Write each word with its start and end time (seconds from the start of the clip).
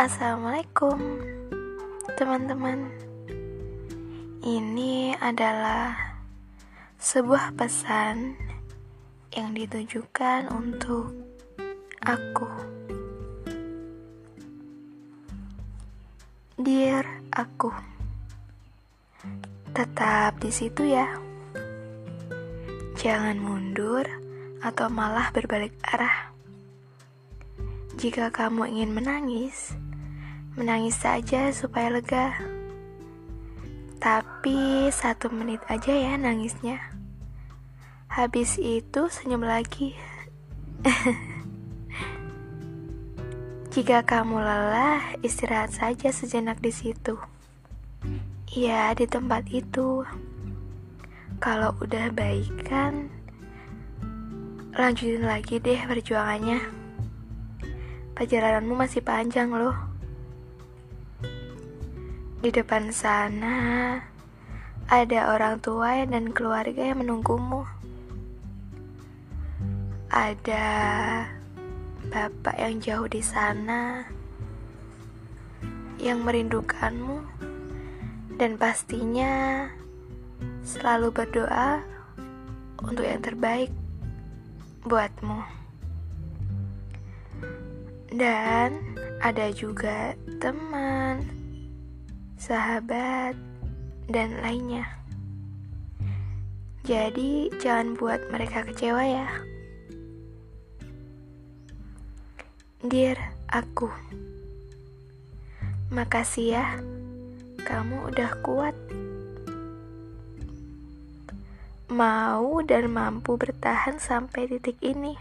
Assalamualaikum, 0.00 0.96
teman-teman. 2.16 2.88
Ini 4.40 5.12
adalah 5.20 5.92
sebuah 6.96 7.52
pesan 7.52 8.32
yang 9.36 9.52
ditujukan 9.52 10.48
untuk 10.56 11.12
aku. 12.00 12.48
Dear 16.56 17.04
aku, 17.36 17.68
tetap 19.76 20.40
di 20.40 20.48
situ 20.48 20.96
ya. 20.96 21.12
Jangan 22.96 23.36
mundur 23.36 24.08
atau 24.64 24.88
malah 24.88 25.28
berbalik 25.28 25.76
arah. 25.84 26.32
Jika 28.00 28.32
kamu 28.32 28.64
ingin 28.64 28.96
menangis, 28.96 29.76
Menangis 30.58 30.98
saja 30.98 31.54
supaya 31.54 31.94
lega. 31.94 32.34
Tapi 34.02 34.90
satu 34.90 35.30
menit 35.30 35.62
aja 35.70 35.94
ya 35.94 36.18
nangisnya. 36.18 36.80
Habis 38.10 38.58
itu 38.58 39.06
senyum 39.06 39.46
lagi. 39.46 39.94
Jika 43.70 44.02
kamu 44.02 44.42
lelah, 44.42 45.14
istirahat 45.22 45.70
saja 45.70 46.10
sejenak 46.10 46.58
di 46.58 46.74
situ. 46.74 47.14
Ya, 48.50 48.90
di 48.98 49.06
tempat 49.06 49.46
itu. 49.46 50.02
Kalau 51.38 51.78
udah 51.78 52.10
baikan, 52.10 53.06
lanjutin 54.74 55.22
lagi 55.22 55.62
deh 55.62 55.78
perjuangannya. 55.86 56.58
Perjalananmu 58.18 58.74
masih 58.74 59.06
panjang 59.06 59.54
loh. 59.54 59.89
Di 62.40 62.48
depan 62.48 62.88
sana 62.88 64.00
ada 64.88 65.20
orang 65.36 65.60
tua 65.60 66.08
dan 66.08 66.32
keluarga 66.32 66.88
yang 66.88 67.04
menunggumu. 67.04 67.68
Ada 70.08 70.64
bapak 72.08 72.56
yang 72.56 72.80
jauh 72.80 73.04
di 73.12 73.20
sana 73.20 74.08
yang 76.00 76.24
merindukanmu 76.24 77.20
dan 78.40 78.56
pastinya 78.56 79.68
selalu 80.64 81.12
berdoa 81.12 81.84
untuk 82.80 83.04
yang 83.04 83.20
terbaik 83.20 83.68
buatmu. 84.88 85.44
Dan 88.16 88.96
ada 89.20 89.52
juga 89.52 90.16
teman 90.40 91.39
sahabat, 92.40 93.36
dan 94.08 94.40
lainnya. 94.40 94.88
Jadi, 96.88 97.52
jangan 97.60 98.00
buat 98.00 98.32
mereka 98.32 98.64
kecewa 98.64 99.04
ya. 99.04 99.28
Dear 102.80 103.20
aku, 103.52 103.92
makasih 105.92 106.56
ya, 106.56 106.80
kamu 107.60 108.08
udah 108.08 108.32
kuat, 108.40 108.72
mau 111.92 112.64
dan 112.64 112.88
mampu 112.88 113.36
bertahan 113.36 114.00
sampai 114.00 114.48
titik 114.48 114.80
ini. 114.80 115.12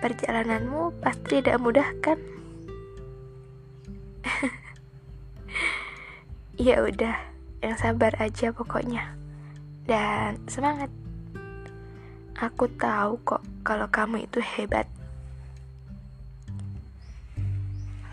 Perjalananmu 0.00 0.96
pasti 1.04 1.44
tidak 1.44 1.60
mudah, 1.60 1.88
kan? 2.00 2.16
ya 6.56 6.80
udah 6.80 7.16
yang 7.60 7.76
sabar 7.76 8.16
aja 8.16 8.48
pokoknya. 8.52 9.12
Dan 9.84 10.40
semangat. 10.48 10.88
Aku 12.36 12.68
tahu 12.68 13.20
kok 13.24 13.44
kalau 13.64 13.88
kamu 13.88 14.28
itu 14.28 14.40
hebat. 14.40 14.88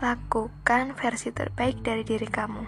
Lakukan 0.00 0.92
versi 0.96 1.32
terbaik 1.32 1.80
dari 1.80 2.04
diri 2.04 2.28
kamu. 2.28 2.64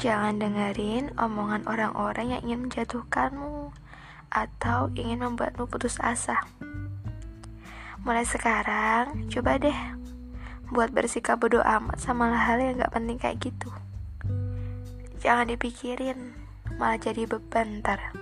Jangan 0.00 0.40
dengerin 0.40 1.12
omongan 1.20 1.68
orang-orang 1.68 2.36
yang 2.36 2.42
ingin 2.48 2.60
menjatuhkanmu 2.68 3.72
atau 4.32 4.88
ingin 4.96 5.20
membuatmu 5.20 5.68
putus 5.68 6.00
asa. 6.00 6.40
Mulai 8.04 8.24
sekarang 8.24 9.28
coba 9.28 9.60
deh 9.60 9.78
buat 10.72 10.92
bersikap 10.92 11.40
bodoh 11.40 11.64
amat 11.64 12.00
sama 12.00 12.32
hal 12.32 12.60
yang 12.60 12.80
gak 12.80 12.92
penting 12.92 13.20
kayak 13.20 13.40
gitu 13.40 13.68
Jangan 15.24 15.48
dipikirin, 15.48 16.36
malah 16.76 17.00
jadi 17.00 17.24
beban 17.24 17.80
ntar. 17.80 18.12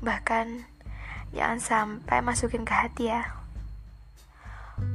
Bahkan, 0.00 0.64
jangan 1.36 1.60
sampai 1.60 2.24
masukin 2.24 2.64
ke 2.64 2.72
hati 2.72 3.12
ya. 3.12 3.36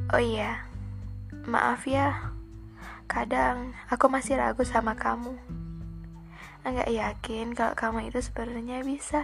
Oh 0.09 0.17
iya, 0.17 0.65
maaf 1.45 1.85
ya. 1.85 2.33
Kadang 3.05 3.77
aku 3.93 4.09
masih 4.09 4.41
ragu 4.41 4.65
sama 4.65 4.97
kamu. 4.97 5.37
Enggak 6.65 6.89
yakin 6.89 7.53
kalau 7.53 7.77
kamu 7.77 8.09
itu 8.09 8.17
sebenarnya 8.17 8.81
bisa. 8.81 9.21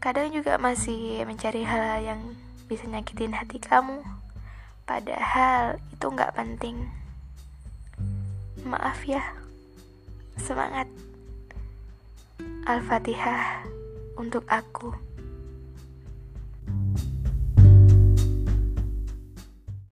Kadang 0.00 0.32
juga 0.32 0.56
masih 0.56 1.28
mencari 1.28 1.60
hal-hal 1.60 2.00
yang 2.00 2.20
bisa 2.72 2.88
nyakitin 2.88 3.36
hati 3.36 3.60
kamu. 3.60 4.00
Padahal 4.88 5.76
itu 5.92 6.06
nggak 6.08 6.32
penting. 6.32 6.88
Maaf 8.64 9.04
ya. 9.04 9.44
Semangat. 10.36 10.88
Al-Fatihah 12.68 13.64
untuk 14.20 14.44
aku. 14.48 15.15